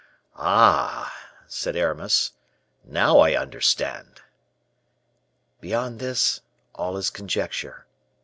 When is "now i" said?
2.83-3.35